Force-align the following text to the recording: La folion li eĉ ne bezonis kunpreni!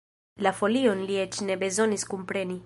La 0.47 0.53
folion 0.61 1.03
li 1.11 1.19
eĉ 1.25 1.39
ne 1.51 1.59
bezonis 1.65 2.09
kunpreni! 2.15 2.59